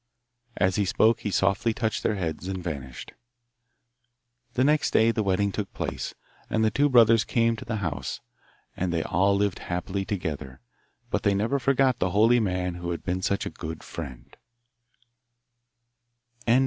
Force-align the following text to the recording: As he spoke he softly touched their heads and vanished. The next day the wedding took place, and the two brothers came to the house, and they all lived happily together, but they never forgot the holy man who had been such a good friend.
As 0.57 0.77
he 0.77 0.85
spoke 0.85 1.19
he 1.19 1.29
softly 1.29 1.75
touched 1.75 2.01
their 2.01 2.15
heads 2.15 2.47
and 2.47 2.63
vanished. 2.63 3.11
The 4.55 4.63
next 4.63 4.89
day 4.93 5.11
the 5.11 5.21
wedding 5.21 5.51
took 5.51 5.71
place, 5.75 6.15
and 6.49 6.65
the 6.65 6.71
two 6.71 6.89
brothers 6.89 7.23
came 7.23 7.55
to 7.57 7.65
the 7.65 7.75
house, 7.85 8.19
and 8.75 8.91
they 8.91 9.03
all 9.03 9.35
lived 9.35 9.59
happily 9.59 10.03
together, 10.03 10.59
but 11.11 11.21
they 11.21 11.35
never 11.35 11.59
forgot 11.59 11.99
the 11.99 12.09
holy 12.09 12.39
man 12.39 12.73
who 12.81 12.89
had 12.89 13.03
been 13.05 13.21
such 13.21 13.45
a 13.45 13.51
good 13.51 13.83
friend. 13.83 14.35